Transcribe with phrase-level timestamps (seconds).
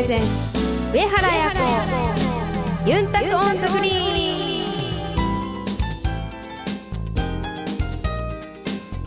[0.00, 0.26] レゼンツ
[0.94, 1.50] 上原彩
[2.86, 3.92] 子ユンタクオンザフリー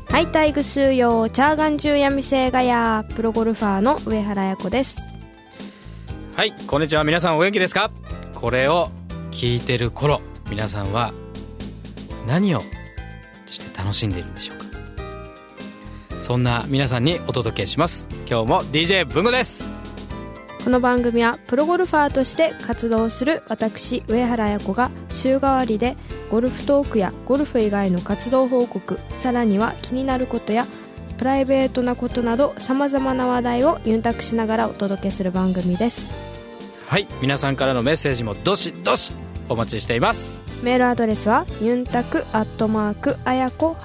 [0.07, 4.99] はいタイグスーヨーチャーガンジューヤミセイガヤプロゴルファーの上原彩子です。
[6.35, 7.03] はいこんにちは。
[7.03, 7.89] 皆さんお元気ですか？
[8.35, 8.91] これを
[9.31, 10.21] 聞いてる頃
[10.51, 11.11] 皆さんは
[12.27, 12.61] 何を
[13.47, 14.65] して楽しんでいるんでしょうか？
[16.19, 18.07] そんな皆さんにお届けします。
[18.29, 19.72] 今日も DJ 文吾です。
[20.63, 25.97] この番組はプロゴルファーとして活動する私上原彩子が週替わりで
[26.31, 30.65] ゴルフトークやゴルフ以外の活動報告さらには気になることや
[31.17, 36.13] プライベートなことなどさまざまな話題をユンタクしながらお届けする番組です。
[36.87, 39.11] はい皆さんからのメッセージもどしどし
[39.49, 40.43] お待ちしています。
[40.63, 43.75] メールアドレスはユンタクアットマークあやこ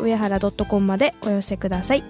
[0.00, 2.02] 上原 .com までお寄せください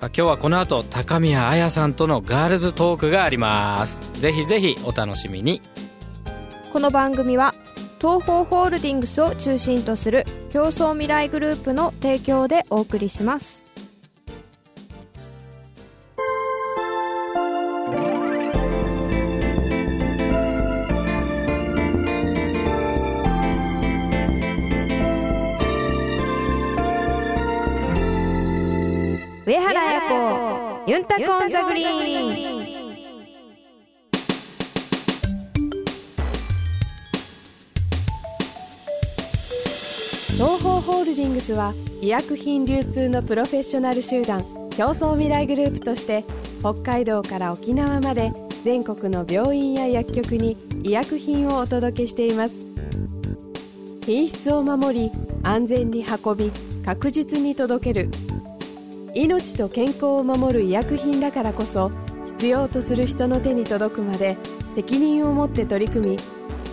[0.00, 4.00] さあ今日はこの後高宮彩さんとのガールズトークがあります。
[4.18, 5.60] ぜひぜひお楽しみに。
[6.72, 7.54] この番組は
[8.00, 13.69] 東方ホールディングスを中心とする競争未来グループの提供でお送りします。
[30.90, 32.64] ユンタコンザグリーン
[40.32, 46.24] 東方ホールディングスは医薬品流通のプロフェッショナル集団競争未来グループとして
[46.58, 48.32] 北海道から沖縄まで
[48.64, 52.54] 全国の病院や薬局に医薬品をお届けしています。
[54.04, 55.12] 品質を守り
[55.44, 56.50] 安全に運び
[56.84, 58.10] 確実に届ける
[59.14, 61.90] 命と健康を守る医薬品だからこそ
[62.26, 64.36] 必要とする人の手に届くまで
[64.74, 66.18] 責任を持って取り組み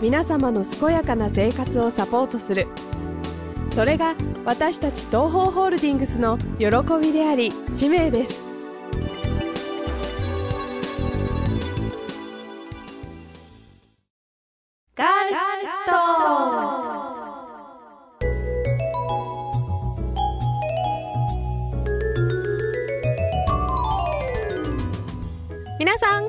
[0.01, 2.67] 皆様の健やかな生活をサポートする。
[3.73, 6.67] それが私たち東方ホールディングスの喜
[6.99, 8.46] びであり使命です。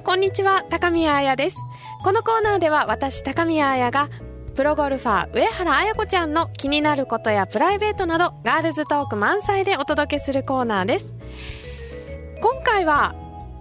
[0.08, 1.56] こんにちは高宮彩です。
[2.02, 4.08] このコーナーでは私高宮彩が
[4.54, 11.14] プロゴルファー上原彩子ちゃんの気になることやプライベートなどガールズトーク満載でお届けするコーナーです。
[12.40, 13.14] 今回は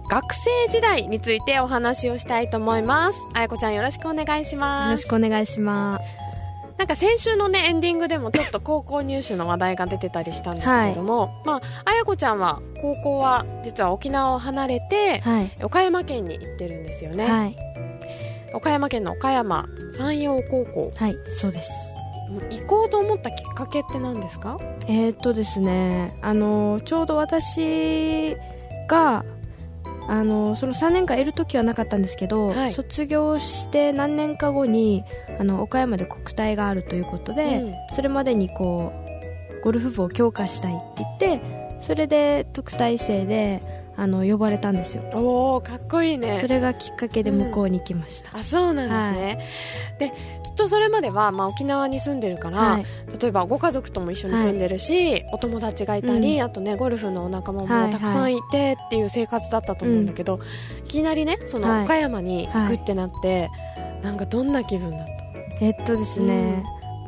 [0.08, 3.18] 学生時代についてお話をしたいと思います。
[3.34, 4.86] 彩子ちゃんよろしくお願いします。
[4.86, 5.97] よろしくお願いします。
[6.78, 17.56] なんか先週のねエンディングでもちょっと高校入試の話題が出てたりしたんですけれども、はい、まあ彩子ちゃんは高校は実は沖縄を離れて、はい、岡山県に行ってるんですよね、はい、
[18.54, 20.92] 岡山県の岡山山陽高校。
[20.96, 21.96] はいそうです。
[22.50, 24.58] 行こうと思ったきっかけって何ですか？
[24.86, 28.36] えー、っとですねあのちょうど私
[28.86, 29.24] が
[30.08, 35.04] あのその3年間いる時はなかったんですけど、はい、卒業して何年か後に
[35.38, 38.92] あの岡山で国体があるということで、うん、それまでにこ
[39.60, 45.02] うゴルフ部を強化したいって言ってそれで特待生であの呼ばれたんですよ。
[45.12, 46.38] おおかっこいいね。
[46.40, 49.26] それがきっかけで向こうに行きました、うん、あそうなんですね、
[49.98, 50.12] はい、で
[50.44, 52.86] きっとそれまでは、まあ、沖縄に住んでるから、はい、
[53.20, 63.50] 例えばご家族とも一緒に住んでるし、はい、お友達がいたり、うん、あとねゴルフのお仲間もたくさんいてっていう生活だったと思うんだけど、はいはい、いきなりねその岡山に行くってなって、
[64.02, 65.00] なんかどんな気分だっ
[65.58, 65.64] た？
[65.64, 66.62] えっとですね、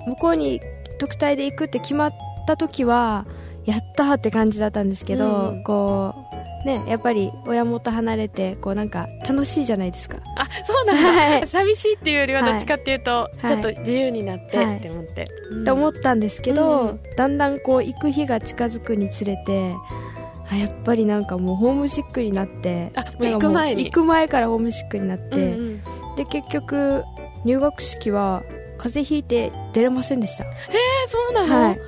[0.07, 0.61] うん、向こうに
[0.99, 2.13] 特待で行くって決まっ
[2.49, 3.27] た時は
[3.65, 6.31] やったって感じだったんですけど、こう
[6.65, 10.19] ね、やっぱり親元離れてこうなんか楽しいじゃないですか。
[10.37, 19.75] あそうなんだ、はい、寂しいっていうよりはどっちかっていうと、ちょっと自由になってって思って、って思ったんですけど、うん、だんだんこう行く日が近づくにつれて
[20.51, 23.85] あやっぱりなんかもうホームシックになってあ行く前に。
[23.87, 27.05] 行く前からホームシックになって、うんうん、で結局
[27.45, 28.43] 入学式は
[28.77, 30.45] 風邪ひいて出れませんでした。
[30.45, 31.81] へえそうなの、はい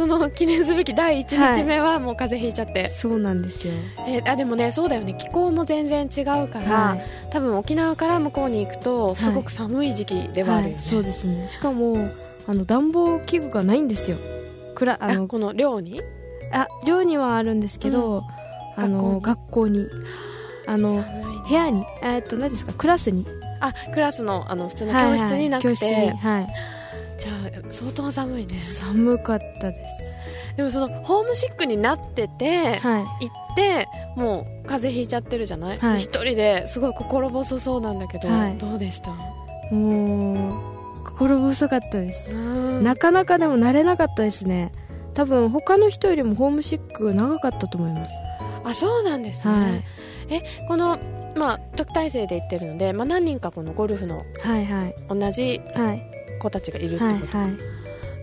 [0.00, 3.74] その記念すべき第1日目はもう風邪ひいちゃって、はい、そうなんですよ、
[4.08, 5.12] えー、あでもねそうだよね。
[5.12, 11.50] 気候も全然違うから、はい、多分沖縄から向こうに行くとすごく寒い時期ではあるよね、はい、そうですね。
[11.50, 12.10] しかも
[12.46, 14.16] あの暖房器具がないんですよ。
[14.74, 16.00] くらあのこの寮に？
[16.50, 18.24] あ寮にはあるんですけど、
[18.78, 19.86] うん、あの学校に？
[20.66, 22.72] あの、ね、部屋にえー、っと何ですか？
[22.72, 23.26] クラスに。
[23.60, 26.46] あクラスのあの普通の教室になくて、はい、はいはい
[27.20, 28.60] じゃあ相当寒いね。
[28.60, 30.56] 寒かったです。
[30.56, 39.10] でもそのホームシックになってて、はい、行ってもう風邪ひいちゃってるじゃない、はい、一人ですごい心細そうなんだけど、はい、どうでした？
[39.74, 40.48] も
[40.98, 42.34] う心細かったです。
[42.82, 44.72] なかなかでも慣れなかったですね。
[45.14, 48.10] 多分他の人よりもホームシック長かったと思います。
[48.64, 49.84] あそうなんですね、はい、
[50.28, 50.98] えこの
[51.36, 54.24] まあ特待生で行ってるので、まあ、何人かこのゴルフの
[55.08, 55.60] 同じ
[56.40, 57.52] 子たちがいるってこと、はいは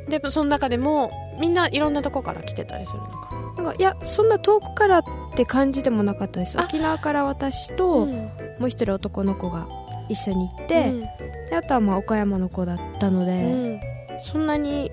[0.08, 3.38] い、でその中でもみんないろんなとこから来てたりするのか。
[3.56, 5.04] なんかいやそんな遠くからっ
[5.36, 6.58] て感じでもなかったです。
[6.58, 9.68] 沖縄から私と、もう一人男の子が
[10.10, 11.10] 一緒に行って、うん、で
[11.56, 13.36] あとはまあ岡山の子だったので、う
[13.76, 13.80] ん、
[14.22, 14.92] そんなに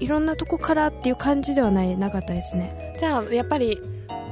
[0.00, 2.94] いろんなとこからっていう感じではないなかったですね。
[3.00, 3.80] じゃあやっぱり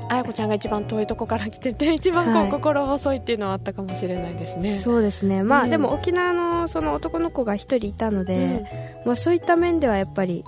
[0.09, 4.77] 綾子ちゃんが一番遠いとこから来てて一番こう、はい、心細いっていうのはあったかもしれないですね。
[4.77, 5.43] そうですね。
[5.43, 8.65] まあ、うん、でも沖縄のその男の子が一人いたので、
[9.05, 10.45] まあ、そういった面ではやっぱり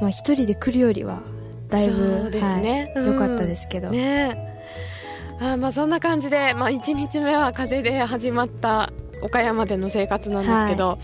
[0.00, 1.22] まあ、一人で来るよりは
[1.68, 2.92] だいぶ良、ね。
[2.94, 4.54] はい、かったですけど、ね。
[5.40, 8.92] あまあそんな感じで、まあ、1日目は風で始まった
[9.22, 10.98] 岡山での生活なんですけど、は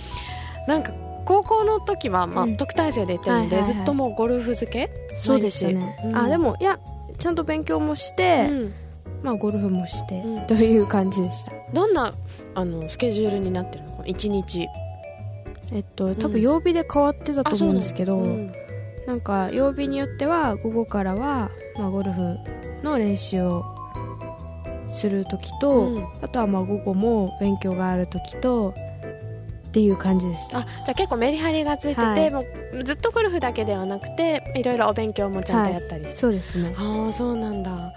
[0.66, 0.92] い、なんか
[1.24, 6.80] 高校の時は、まあ、特待生で行ってるので、はいはいはい、ずっともうゴルフ漬けそうですよね、うん、あでもいや
[7.18, 8.74] ちゃんと勉強もして、うん、
[9.22, 11.52] まあ、ゴルフもして、うん、という感じでした。
[11.72, 12.12] どんな
[12.54, 14.66] あのスケジュールになってるの？1日。
[15.72, 18.26] えっと多分曜日で変わってたと思うんですけど、
[19.06, 22.36] なんか曜日によっては午後からは、まあ、ゴルフ
[22.82, 23.64] の練習を
[24.90, 28.74] する時と、うん、あとはまあ午後も勉強がある時と
[29.68, 30.58] っていう感じでした。
[30.58, 32.40] あじゃあ結構メリハリがついてて、はい、も
[32.74, 36.74] うずっとゴルフだけではなくていろいろお勉強もちゃんとやったり、はい、そうですね。
[36.76, 37.94] ああそうなんだ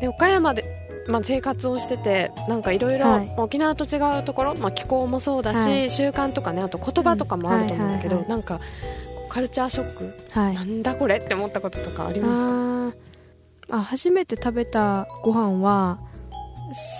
[0.00, 0.64] で岡山で、
[1.08, 2.98] まあ、生活をしててなんかいろい。
[2.98, 3.06] ろ
[3.36, 8.60] 沖縄と違うところ、まあ、気候もそうだし、はい、習慣とかねあと言葉とかもあると思うんだけど、うん、なんか
[9.28, 12.92] カルチャーショック、はい、なんだこれって思ったこととかあります
[13.70, 13.76] か？
[13.78, 15.98] あ初めて食べたご飯は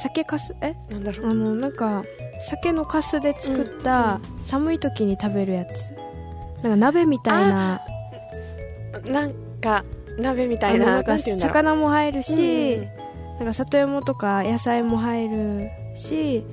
[0.02, 0.74] 酒かすえ？
[0.90, 1.30] なんだろう。
[1.30, 2.04] あのなんか
[2.48, 5.90] 酒のかすで作った寒い時に食べるやつ、
[6.62, 7.80] なんか鍋みたいな。
[9.06, 9.84] なんか
[10.18, 16.44] 鍋みたいな魚も入るし、うん、なんか里芋とか野菜も入るし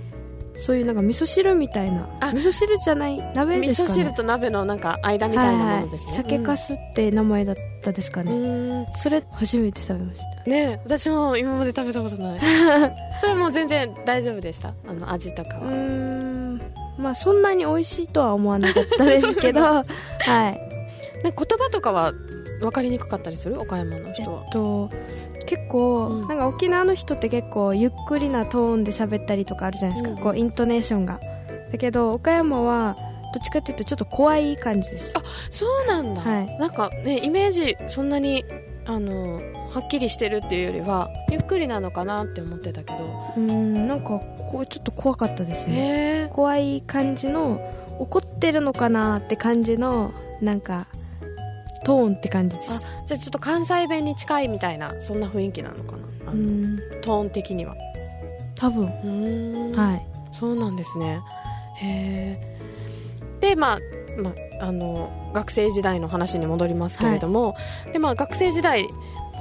[0.55, 3.93] そういうなんか味噌汁みたいな味噌汁じゃない鍋ですかね。
[3.93, 10.49] 味噌汁と鍋のなんか間みたいなものですね、はい、酒かすって名前だったですかね、うん、それ初めて食べました。
[10.49, 12.39] ね私も今まで食べたことない。
[13.19, 14.73] それも全然大丈夫でした？
[14.87, 15.67] あの味とかは。
[15.69, 16.61] うん。
[16.99, 19.61] まあそんなに美味しいとは思わなかったですけど。
[19.83, 19.83] は
[20.49, 20.61] い。
[21.23, 22.11] 言葉とかは
[22.63, 23.59] 分かりにくかったりする？
[23.59, 24.89] 岡山の人は、えっと
[25.45, 31.19] 結構、うん、なんか沖縄の人って結構ゆっくりなトーンで喋ったりとかあるじゃないですか、うん、こうイントネーションが。
[31.71, 32.95] だけど岡山は
[33.33, 35.13] どっちかっていうとちょっと怖い感じです。
[35.15, 38.45] あそうなんだ、はい、なんかねイメージそんなに
[38.85, 42.99] あのはっきりしてるっていうよりはゆっくりなのかなって思ってたけど。
[43.37, 44.19] うんなんか
[44.51, 46.29] こうちょっと怖かったですね。
[46.31, 47.59] 怖い感じの
[47.99, 50.87] 怒ってるのかなって感じのなんか
[51.83, 52.87] トーンって感じでした。
[53.05, 56.31] じゃあちょっと関西弁に近いみたいなそんな雰囲気なのかな。
[56.31, 57.75] あのトーン的には。
[58.55, 58.87] 多分。
[59.75, 60.05] はい。
[60.37, 61.19] そうなんですね。
[61.75, 62.59] へえ
[63.39, 63.79] でまあ、
[64.17, 68.87] まあ、あの学生時代の話に戻りますけれども、はい、でまあ、学生時代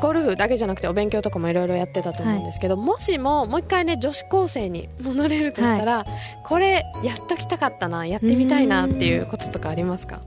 [0.00, 6.06] ゴルフだけじゃなくてお勉強とかもいろいろやってたと思うんですけど、はい、もしももう一回ね女子高生に戻れるとしたら、はい、
[6.44, 10.20] これやっときたかったなやってみたいなっていうこととかありますか？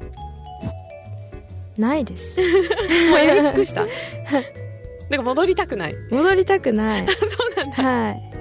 [1.77, 2.37] ないです。
[3.11, 3.85] もうやり尽くした。
[5.09, 5.95] なんか戻りたくない。
[6.09, 7.05] 戻りたくない。
[7.07, 7.83] そうなんだ。
[7.83, 8.35] はい。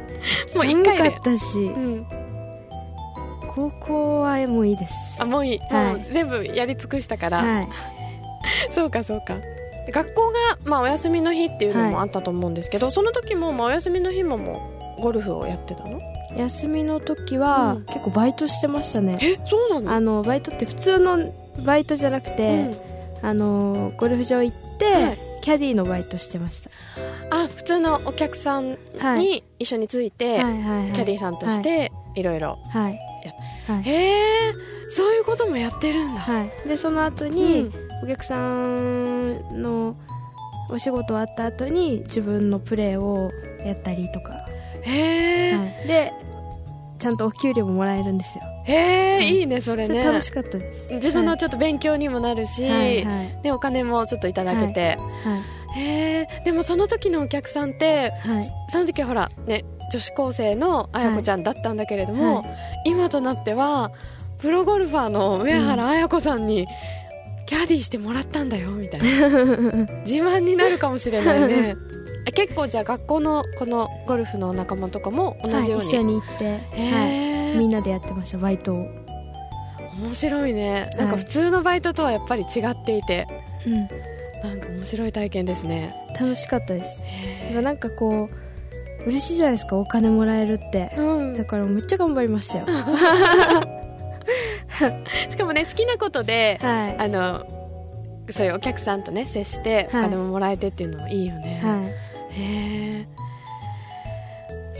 [0.57, 2.07] もう一回寒かったし、うん、
[3.55, 4.95] 高校はもういいです。
[5.19, 7.69] あもういい、はい、もう全部やり尽くしたから、はい、
[8.75, 9.37] そうかそうか。
[9.93, 16.00] 学校が、まあ、お休みの日っていうのもあったと思うんですけど、はい、その時も、まあ、お休みの日ももうゴルフをやってたの？
[16.38, 19.19] 休みの時は、うん、結構バイトしてましたね。
[19.21, 19.93] えそうなの？
[19.93, 21.19] あのバイトって普通の
[21.67, 22.76] バイトじゃなくて、うん
[23.25, 26.71] あのゴルフ場行って、はい、キャディーのバイトしてました。
[27.31, 28.76] あ普通のお客さん
[29.16, 30.50] に一緒について、は
[30.90, 32.23] い、キャディーさんとしてい。
[32.23, 32.99] ろいろはい。
[33.66, 34.54] はい、へえ
[34.90, 39.97] そういうこともやってるんだ、はい、でその後に、お客さんの
[40.71, 43.31] お仕事終わった後に自分のプレーを
[43.64, 44.47] やったりとか。
[44.83, 46.12] へえ、はい、で
[46.98, 48.44] ちゃんとお給料ももらえるんですよ。
[48.64, 50.02] へえ、うん、いいねそれね。
[50.02, 50.94] 楽しかったです。
[50.94, 53.04] 自分のちょっと勉強にもなるし、はい
[53.42, 62.42] でお金もちょっといただけて、はい、へえでもその時のお客さんって、はい、その時はほらね女子高生の綾子ちゃんだったんだけれども、は
[62.86, 63.92] い、今となっては
[64.38, 66.66] プロゴルファーの上原綾子さんに、
[67.46, 69.06] キャディーしてもらったんだよみたいな。
[70.04, 71.76] 自慢になるかもしれないね。
[71.76, 79.04] キ 結構じゃあ学校のこのゴルフの仲間とかも同じように、はい、一緒に行って、はい、みんなでやってましたバイトを。
[79.99, 80.90] 面白いね。
[80.99, 83.28] なんか普通のバイトとはやっぱり違っていて、
[83.64, 83.75] うん、
[84.43, 85.95] なんか面白い体験ですね。
[86.19, 87.04] 楽しかったです。
[87.62, 92.66] なんかこう嬉しいじゃないですかお金もらえるって、うん、だからめっちゃ頑張りましたよ。
[95.28, 97.47] しかもね好きなことで、はい、あの
[98.31, 101.95] そういうお客さんとね接してお金ももらえてっていうのもいいよね、はい、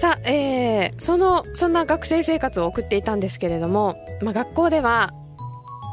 [0.05, 5.15] さあ、えー、そのそんな学生生活を送っていたんですけれども、まあ、学校では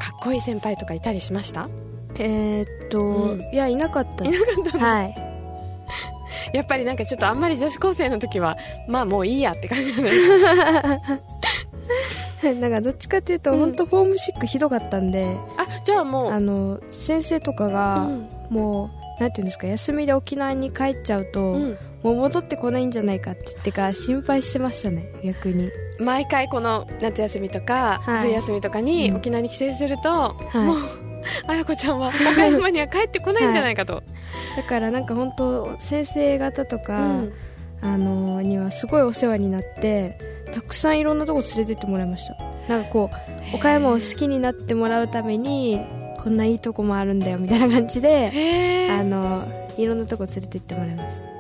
[0.02, 1.70] かっこいい先輩とかいたりしました？
[2.20, 4.26] えー、っと、うん、いやいなかった。
[4.26, 5.16] いなかったはい。
[6.54, 8.58] やっぱりなんかちょっとあんまり女子高生の時は
[8.90, 9.94] まあもういいやって感じ
[12.60, 15.26] なんかどっちかっていうと、うん、本当ホームシックひどかったんで
[15.58, 18.10] あじゃあもうあの先生とかが、
[18.50, 18.90] も
[19.20, 25.70] うなんていうんですか休みで沖縄に帰っちゃうと、うん、もう戻ってこないんじゃないかって言ってか心配してましたね逆に。
[26.00, 30.78] 毎回この夏休みとか、はい、冬休みとかに沖縄に帰省すると、はい、もう
[31.48, 37.34] 綾子ちゃんは岡山には帰ってこないんじゃないかと、はい、だからなんか本当先生方とか、うん、
[37.82, 40.18] あのにはすごいお世話になって
[40.52, 42.36] たくさんいろんなとこ連れてってもらいました。
[42.68, 43.10] なんかこ
[43.54, 45.80] う岡山を好きになってもらうために
[46.24, 49.44] こんないいとこもあるんだよみたいな感じであの
[49.78, 51.31] いろんなとこ連れてってもらいました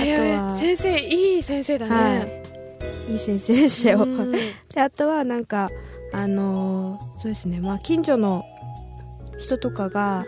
[0.00, 2.24] は先生いい先生だね、は
[3.08, 4.06] い、いい先生でしたよ。
[4.74, 5.66] であとはなんか
[6.12, 7.60] あのそうですね。
[7.60, 8.44] まあ近所の
[9.38, 10.24] 人とかが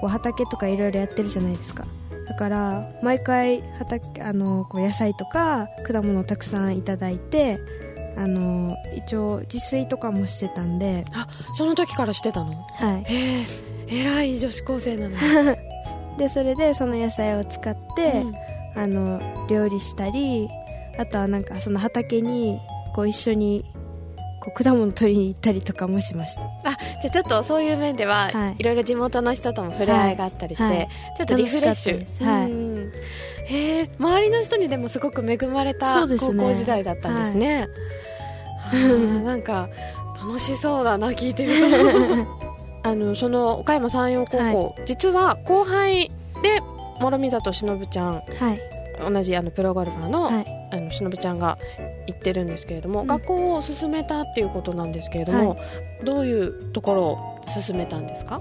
[0.00, 1.84] こう畑とかいろいろやってるじゃないですか。
[2.28, 7.58] だから毎回畑あのこう野菜とか果物をたくさんいただいて
[8.16, 11.04] あの一応自炊とかもしてたんで。
[11.12, 12.54] あその時からしてたの？
[12.74, 13.04] はい。
[13.04, 13.44] へえ
[13.88, 15.16] 偉い女子高生なの。
[16.18, 18.34] でそれでその野菜を使って、うん、
[18.74, 20.48] あの料理したり
[20.98, 22.58] あとはなんかその畑に
[22.94, 23.64] こう一緒に
[24.40, 26.42] こう果物取りに行ったりとかもしました。
[26.42, 30.76] あじゃあちょっとそういう面では、はい、いろいろ地元の人とも触れ合いがあったりして、はい。
[30.78, 32.24] はい、ちょっとリフレッシュ。
[32.24, 37.68] はい、へえ周りの人にでもすごく恵まれた高校時代だったんですね。
[38.70, 39.68] すね、 なんか
[40.20, 42.42] 楽しそうだな聞いてると。
[42.84, 46.10] あのその岡山山陽高校、実は後輩
[46.42, 46.60] で
[47.00, 48.22] 諸見里忍ちゃん、
[49.00, 51.58] 同じあのプロゴルファーの,、はい、あの忍ちゃんが
[52.06, 55.56] 行ってるんですけれども、うん、学校を進めたっていうことなんですけれども、は
[56.02, 58.40] い、どういうところを進めたんですか？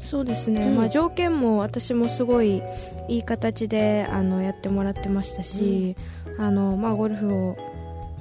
[0.00, 2.62] そうですね、うん、まあ、条件も私もすごい
[3.08, 5.96] いい形であのやってもらってましたし、
[6.38, 7.56] うん、あのまあ、ゴルフを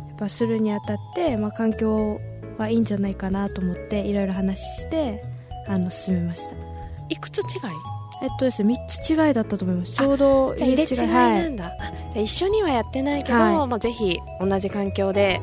[0.09, 2.19] やっぱするにあたって、まあ、環境
[2.57, 5.23] はいいんじゃないかなと思っていろいろ話して
[5.67, 6.55] あの進めました。
[7.09, 7.43] いくつ違い？
[8.21, 9.93] えっとですね3つ違いだったと思います。
[9.93, 15.39] ちょうど入れ違いなんだ、はい、じゃ一緒にはやってないけど、はい、まあ、ぜひ同じ環境で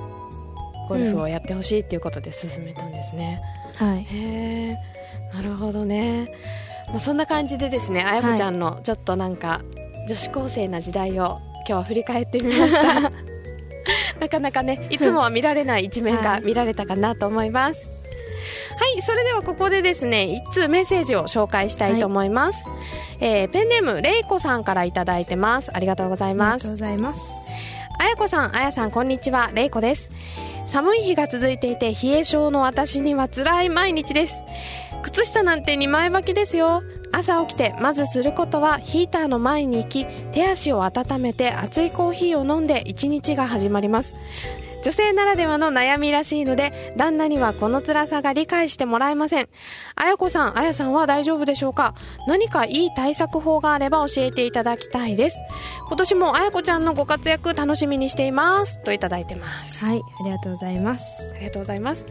[0.89, 3.41] ゴルフをやってほしいっていうことで進めたんですね、
[3.81, 4.05] うん、はい。
[4.05, 4.79] へえ
[5.33, 6.29] なるほどね、
[6.89, 9.63] まあ、そんな感じでですねあやこちゃんのちょっとなんか
[10.09, 13.13] 女子高生な時代を今日は振り返ってみました。
[14.21, 17.94] なかなかねいつもは見られない一面が見られたかなと思います、はい
[19.05, 22.79] それではここでですね一通メッセージを紹介したいと思います、はい、
[23.21, 25.71] えー、ペンネームれいこさんから頂いてます。
[25.75, 26.53] ありがとうございます。
[26.53, 27.51] ありがとうございます。
[27.99, 29.51] あやこさんあやさんこんにちは。
[29.53, 30.11] れいこです。
[30.67, 34.35] 寒い日が続いていて冷え性の私には辛い毎日です。
[35.03, 36.83] 靴下なんて2枚履きですよ。
[37.13, 44.17] 朝起きてまずすることはヒーターの前に行き手足を温めて熱いコーヒーを飲んで一日が始まります
[44.85, 49.49] 女性ならではの悩みらしいので、旦那にはこの辛さが理解してもらえません。
[49.95, 51.95] あやこさん、あやさんは大丈夫でしょうか？
[52.29, 55.39] 何かいい対策法があれば教えていただきたいです。
[55.89, 58.83] 今年もあやこちゃんのご活躍楽しみにしています。
[58.85, 59.83] といただいてます。
[59.83, 61.33] はい、ありがとうございます。
[61.35, 62.05] ありがとうございます。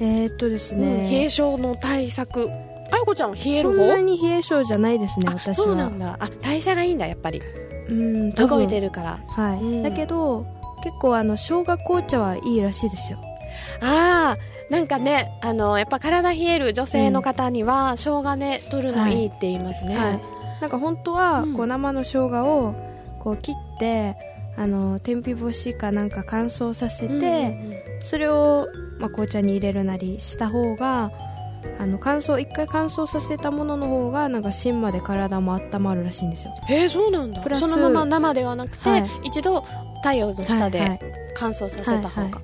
[0.00, 2.48] えー、っとですね、うん、冷え性の対策。
[2.92, 3.76] あやこちゃんは冷える方？
[3.76, 5.64] そんなに冷え性じゃないですね、私は。
[5.66, 6.16] そうなんだ。
[6.18, 7.42] あ、代謝がいいんだ、やっぱり。
[7.88, 9.20] うん、動いてるから。
[9.28, 9.58] はい。
[9.58, 10.46] うん、だけど、
[10.86, 13.18] 結構あの生姜紅茶はいいらしいですよ。
[13.80, 20.06] ああなんかねあのやっぱ体冷える女性の方には、うん、生姜ね取るのいいって言いますね、はい。
[20.06, 20.20] はい、
[20.60, 22.74] なんか本当はこう生の生姜を
[23.18, 24.16] こう切って
[24.56, 28.68] あの天日干しかなんか乾燥させて、うんうんうん、それを、
[29.00, 31.10] まあ、紅茶に入れるなりした方が
[31.80, 36.54] あの乾燥一回乾燥させたものの方がなんか芯まで体も温まるらしいんですよ。
[36.68, 37.42] へえそうなんだ。
[37.42, 39.64] プラスそのまま生ではなくて、はい、一度
[39.96, 40.98] 太陽の下で
[41.34, 42.40] 乾燥させた方が、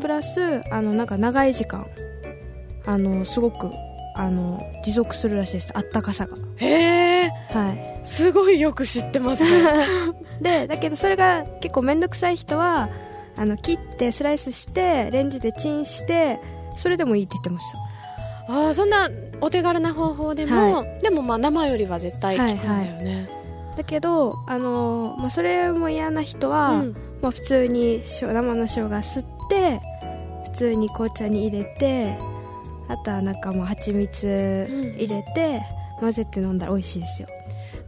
[0.00, 1.86] プラスあのなんか長い時間
[2.86, 3.70] あのすごく
[4.14, 5.72] あの持続するらしいです。
[5.76, 6.36] あったかさが。
[6.56, 7.30] へえ。
[7.50, 8.00] はい。
[8.06, 9.44] すごいよく知ってます。
[9.44, 9.70] ね
[10.40, 12.88] でだけどそれが結構面倒くさい人は
[13.36, 16.40] あの切ってスライスしてレンジでチンして
[16.76, 17.78] それでもいいって言ってました。
[18.52, 19.08] ああそんな
[19.40, 23.37] お手軽な方法でも、はい、でもまあ生よりは絶対効くんだよね、はいはい
[23.78, 29.80] だけど、あのー、まあ、それも嫌な人は、うん、まあ、普通に生の生姜吸って
[30.44, 32.18] 普通に紅茶に入れて
[32.88, 34.66] あとはなんかもう蜂蜜
[34.96, 35.62] 入れて、
[36.00, 37.28] 混ぜて飲んだら美味しいですよ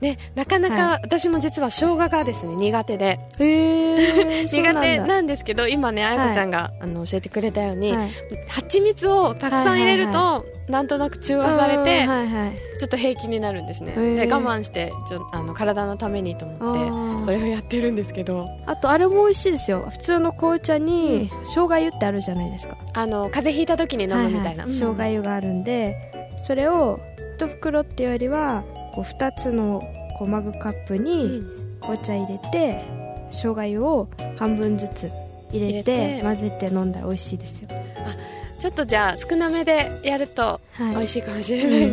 [0.00, 8.10] ね、なかなか私も実は生姜がですね苦手で、へ 苦手なんですけど今ねあやこちゃんが、あの教えてくれたように、はい、
[8.48, 13.92] 蜂蜜をたくさん入れると、なんとなく中和されて、はいはい、ちょっと平気になるんですね。
[14.16, 18.48] で我慢してちょあの体のためにと思ってそれをやってるんですけど。
[18.66, 19.86] あとあれも美味しいですよ。
[19.90, 22.78] 普通の紅茶に生姜湯ってあるじゃないですか。
[22.94, 25.96] あの風邪ひいた時に飲むみたいな、はいはい、生姜湯があるんで
[26.38, 27.00] それを
[27.38, 29.82] 1袋っていうよりはこう2つの
[30.18, 31.42] こうマグカップに
[31.80, 32.86] 紅茶入れて、
[33.26, 35.10] うん、生姜湯を半分ずつ
[35.52, 37.68] 入れて混ぜて飲んだら美味しいですよ。
[37.72, 38.14] あ
[38.60, 41.90] ちょっとじゃあ少なめでやると美味しいかもしれない、はい、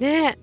[0.00, 0.38] ね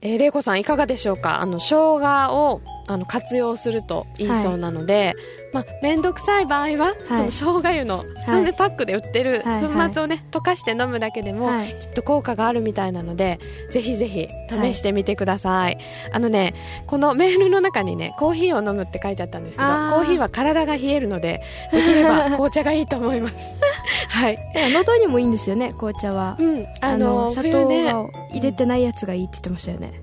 [0.00, 0.18] え。
[0.18, 1.40] 玲子さんいかがでしょうか？
[1.40, 2.60] あの生姜を
[2.92, 5.14] あの活用するといいそうなので、はい。
[5.52, 13.38] まあ、面倒くさい場合は、はい、その生姜湯の普通でパックで売ってる粉末をね、溶かして飲むだけでも、きっと効果があるみたいなので
[13.70, 15.78] ぜひぜひ試してみてください、
[16.10, 16.54] あのね
[16.86, 23.34] このメールの中にねコーヒーを飲むって書いてあったんですけどコーヒーは体が冷えるのでできれば紅茶がいいと思います。
[24.08, 24.38] はい。
[24.72, 30.02] 喉にもいいんですよね紅茶は、うん、あの砂糖を入れてないやつがいいって言ってましたよね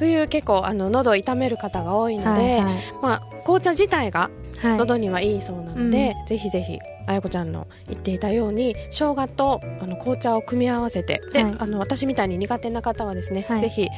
[0.00, 4.30] 冬結構あの喉を痛める方が多いので、はいはい、まあ、紅茶自体が
[4.62, 13.88] 喉にはいいそうなので、はい、ぜひぜひあやこちゃんの言っていたように生姜とあの紅茶を組み合わせてで、はい、あの私みたいに苦手な方はですね、はい、ぜひ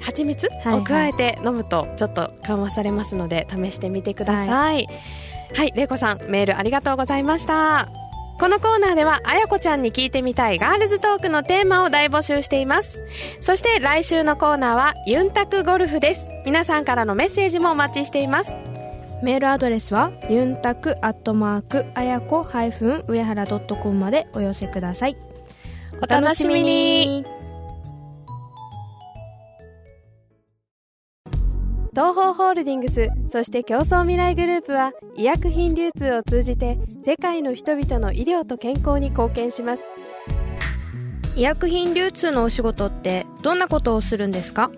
[0.00, 4.86] 蜂蜜を加えて飲むとちょっと緩和されますので試してみてください。
[5.54, 8.05] はい、れいこさんメールありがとうございました
[8.38, 13.02] このコーナーでは、あやこちゃんに聞いてみたいガールズトークのテーマを大募集しています。
[13.40, 16.20] そして来週のコーナーは、ユンタクゴルフです。
[16.44, 18.52] 皆さんからのメッセージもお待ちしています。
[19.22, 25.16] メールアドレスはユンタクアットマークあやこハイフン上原ドットコムまでお寄せください
[26.02, 27.24] お楽しみに
[31.96, 39.82] 東方ホールディングスそして競争未来グループは医薬品流通を通じて世界の人々の医療と健康に貢献します。
[41.36, 44.70] 医薬品流通のお仕事ってどんなことをするんですか？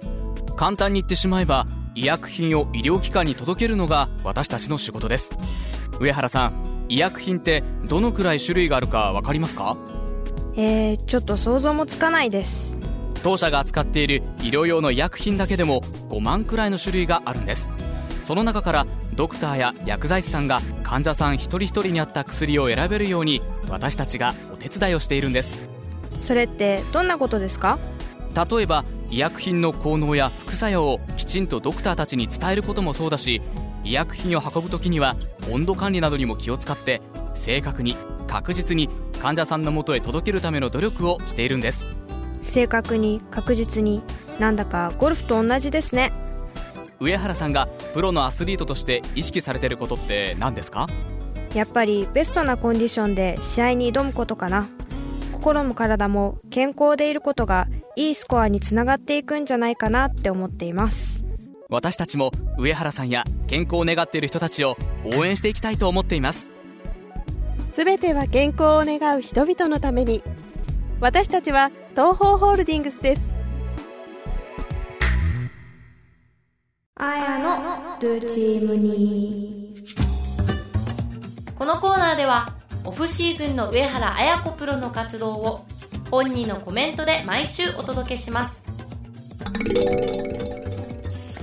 [0.55, 5.37] 簡単に言ってしまえば医薬品を医療機関に届けるのが私たちの仕事です。
[5.99, 9.77] 上原さん医薬品ってどのくらい種類があるか分かりますか？
[10.55, 12.78] えー、ちょっと想像もつかないです
[13.23, 17.73] 当社が扱っている医療用の医薬品だけでも5万くらいの種類があるんです。
[18.23, 25.69] その中からドクターや薬剤師さんが患者さん一人一人に合った薬を選べるように私たちがお手伝いをしているんです。
[26.23, 27.79] それってどんなことですか？
[28.35, 33.41] 例えば医薬品の効能や副作用をきちんとドクターたちに伝えることもそうだし
[33.83, 35.17] 医薬品を運ぶ時には
[35.51, 37.01] 温度管理などにも気を使って
[37.35, 41.98] 正確に確実に患者さんのもとへ届けるための努力をしているんです
[42.49, 44.03] 正確に確実に
[44.41, 46.13] なんだかゴルフと同じですね。
[47.01, 50.89] 上原さんがプロのアスリートとして意識されてることって何ですか？
[51.55, 54.69] やっぱりベストなコンディションで試合に挑むことかな。
[55.33, 61.23] 心も体も健康でいることがいいスコアにつながっていくんじゃないかなって思っています。
[61.69, 66.51] 私たちも上原さんや健康を願っている人たちを応援していきたいと思っています。
[67.71, 70.23] すべては健康を願う人々のために
[71.01, 73.23] 私たちは東方ホールディングスです。
[76.97, 79.77] あやのルチームに。
[81.57, 82.53] このコーナーでは
[82.85, 85.65] オフシーズンの上原綾子プロの活動を
[86.11, 88.65] 本人のコメントで毎週お届けします。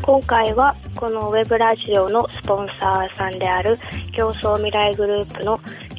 [0.01, 3.79] 今回はこのウェブラジオのスポンサーさんである
[4.17, 5.53] 競争未来グループの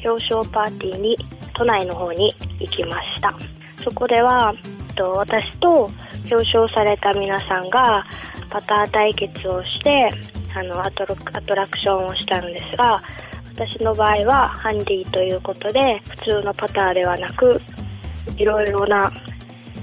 [0.05, 1.17] 表彰パーティーに
[1.55, 3.31] 都内の方に行きました。
[3.83, 4.53] そこでは
[5.15, 5.89] 私と
[6.29, 8.05] 表彰された皆さんが
[8.49, 10.09] パター対決をして
[10.55, 13.01] あのアトラクションをしたのですが
[13.55, 17.61] 私の場合はハンディということで普通のパターではなく
[18.37, 19.11] いろいろな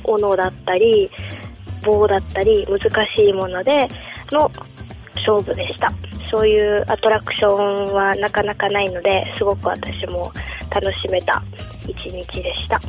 [0.03, 1.11] 斧だったり
[1.83, 2.81] 棒だったり難
[3.17, 3.89] しいもので
[4.33, 4.51] の
[5.15, 5.93] 勝負でした。
[6.31, 10.33] そういうアトラクションはなかなかないのですごく私も
[10.71, 11.43] 楽しめた
[11.87, 12.81] 一日でした。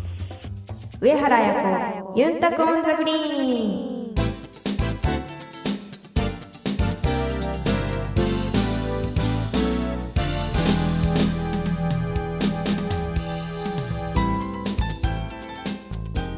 [1.01, 4.05] 上原彩子ユンタクオンザグリーン。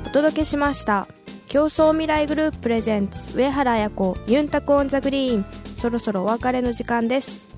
[0.06, 1.08] お届けしました。
[1.46, 5.46] 共創未来グループプレゼンツ上原彩子ゆんたく on the green。
[5.76, 7.56] そろそろお別れの時間です。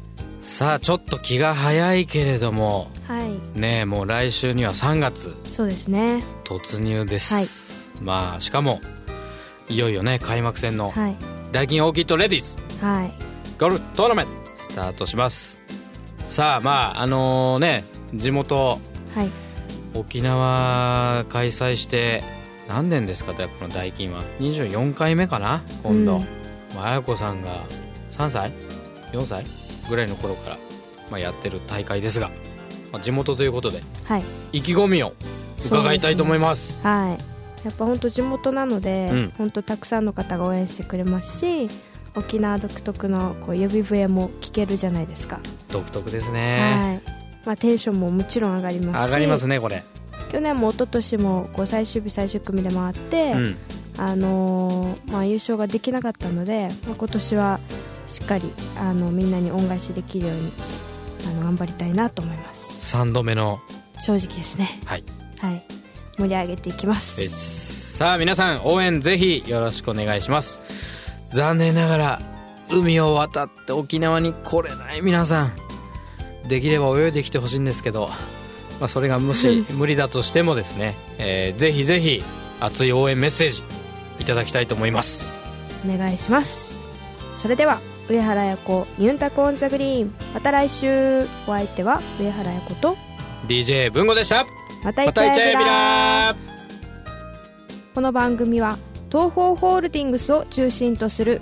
[0.50, 2.90] さあちょっと気が早いけれども。
[3.08, 3.58] はい。
[3.58, 5.34] ねえもう来週には3月。
[5.46, 6.24] そうですね。
[6.44, 7.48] 突入です、はい。
[8.02, 8.82] まあしかも
[9.70, 11.16] いよいよね開幕戦のはい。
[11.54, 12.60] ダイキンオーキッドレディス。
[12.82, 13.14] はい。
[13.58, 14.32] ゴルフトーナメント
[14.64, 15.60] スタートします。
[16.28, 18.80] さあまああのね地元
[19.16, 19.30] はい。
[19.94, 22.24] 沖縄開催して
[22.68, 24.24] 何年ですかこのダイキンは。
[24.40, 26.26] 24回目かな今度、うん。
[26.76, 27.64] まあ綾子さんが
[28.14, 28.52] 3歳
[29.14, 29.69] ？4歳？
[29.90, 30.58] ぐらいの頃から、
[31.12, 32.30] まあ、やってる大会ですが、
[32.92, 34.24] まあ、地元ということではい。
[34.54, 35.14] 意気込みを
[35.66, 36.80] 伺いたいと思います。
[36.82, 37.66] はい。
[37.66, 39.34] やっぱ本当地元なので、うん。
[39.38, 41.70] 本当たくさんの方が応援してくれますし
[42.16, 45.40] 沖縄独特のこう呼び笛も聞けるじゃないですか、
[45.72, 47.46] 独特ですね、はい。
[47.46, 49.84] まあ、テンションももちろん上がりますし上がりますねこれ。
[50.30, 53.58] 去年も一昨年もこう最終日最終組で回って、うん。
[53.98, 57.60] あのーまあ、優勝ができなかったので、まあ、今年は
[58.10, 60.52] しっかりあのみんなに恩返しできるように
[61.28, 62.96] あの頑張りたいなと思います。
[62.96, 63.60] 3度目の
[63.98, 64.68] 正直ですね。
[64.86, 65.04] はい。
[65.40, 65.64] はい。
[66.18, 67.98] 盛り上げていきます。
[67.98, 70.60] さあ皆さん応援ぜひよろしくお願いします。
[71.28, 72.22] 残念ながら
[72.72, 75.52] 海を渡って沖縄に来れない皆さん。
[76.48, 78.08] できれば泳いできてほしいんですけど、
[78.80, 82.24] まあ、それがもし 無理だとしてもですね、えーぜひぜひ
[82.60, 83.62] 熱い応援メッセージ
[84.20, 85.32] いただきたいと思います。
[85.88, 86.80] お願いします。
[87.42, 90.14] それでは上原彩子ユンタコオンザグリーン。
[90.34, 91.28] また来週。
[91.46, 92.98] お相手は上原彩子と
[93.48, 94.48] DJ 文吾でした。
[94.84, 96.34] またまたイイチャエビチャエビララ。
[96.34, 96.36] ー
[97.94, 98.80] この番組は
[99.12, 101.42] 東方ホールディングスを中心とする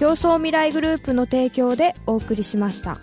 [0.00, 2.98] 競争未来グループの提供でお送りしました。